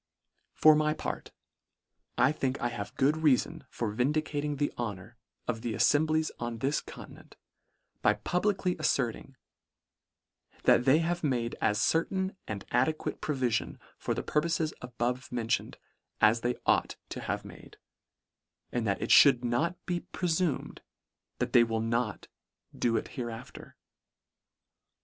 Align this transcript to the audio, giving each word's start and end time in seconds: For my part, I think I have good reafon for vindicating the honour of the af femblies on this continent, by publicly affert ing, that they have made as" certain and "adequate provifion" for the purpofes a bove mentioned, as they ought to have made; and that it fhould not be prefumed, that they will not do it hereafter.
For 0.55 0.73
my 0.75 0.95
part, 0.95 1.31
I 2.17 2.31
think 2.31 2.59
I 2.59 2.69
have 2.69 2.95
good 2.95 3.13
reafon 3.17 3.67
for 3.69 3.91
vindicating 3.91 4.55
the 4.55 4.73
honour 4.75 5.15
of 5.47 5.61
the 5.61 5.75
af 5.75 5.81
femblies 5.83 6.31
on 6.39 6.57
this 6.57 6.81
continent, 6.81 7.35
by 8.01 8.15
publicly 8.15 8.75
affert 8.77 9.13
ing, 9.15 9.35
that 10.63 10.85
they 10.85 10.97
have 10.97 11.23
made 11.23 11.55
as" 11.61 11.79
certain 11.79 12.35
and 12.47 12.65
"adequate 12.71 13.21
provifion" 13.21 13.77
for 13.99 14.15
the 14.15 14.23
purpofes 14.23 14.73
a 14.81 14.87
bove 14.87 15.31
mentioned, 15.31 15.77
as 16.19 16.41
they 16.41 16.55
ought 16.65 16.95
to 17.09 17.19
have 17.21 17.45
made; 17.45 17.77
and 18.71 18.87
that 18.87 19.03
it 19.03 19.11
fhould 19.11 19.43
not 19.43 19.85
be 19.85 19.99
prefumed, 20.11 20.81
that 21.37 21.53
they 21.53 21.63
will 21.63 21.79
not 21.79 22.27
do 22.75 22.97
it 22.97 23.09
hereafter. 23.09 23.77